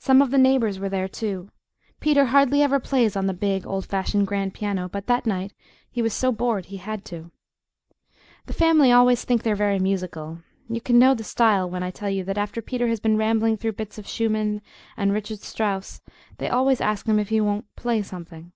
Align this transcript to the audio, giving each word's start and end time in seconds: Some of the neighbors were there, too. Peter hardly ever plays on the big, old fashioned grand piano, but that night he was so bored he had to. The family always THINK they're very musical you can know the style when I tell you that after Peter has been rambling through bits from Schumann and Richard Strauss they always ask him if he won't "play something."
Some 0.00 0.22
of 0.22 0.32
the 0.32 0.38
neighbors 0.38 0.80
were 0.80 0.88
there, 0.88 1.06
too. 1.06 1.52
Peter 2.00 2.24
hardly 2.24 2.62
ever 2.62 2.80
plays 2.80 3.14
on 3.14 3.26
the 3.28 3.32
big, 3.32 3.64
old 3.64 3.86
fashioned 3.86 4.26
grand 4.26 4.54
piano, 4.54 4.88
but 4.88 5.06
that 5.06 5.24
night 5.24 5.52
he 5.88 6.02
was 6.02 6.12
so 6.12 6.32
bored 6.32 6.64
he 6.66 6.78
had 6.78 7.04
to. 7.04 7.30
The 8.46 8.52
family 8.52 8.90
always 8.90 9.24
THINK 9.24 9.44
they're 9.44 9.54
very 9.54 9.78
musical 9.78 10.40
you 10.68 10.80
can 10.80 10.98
know 10.98 11.14
the 11.14 11.22
style 11.22 11.70
when 11.70 11.84
I 11.84 11.92
tell 11.92 12.10
you 12.10 12.24
that 12.24 12.36
after 12.36 12.60
Peter 12.60 12.88
has 12.88 12.98
been 12.98 13.16
rambling 13.16 13.56
through 13.56 13.74
bits 13.74 13.94
from 13.94 14.02
Schumann 14.02 14.62
and 14.96 15.12
Richard 15.12 15.38
Strauss 15.38 16.00
they 16.38 16.48
always 16.48 16.80
ask 16.80 17.06
him 17.06 17.20
if 17.20 17.28
he 17.28 17.40
won't 17.40 17.66
"play 17.76 18.02
something." 18.02 18.50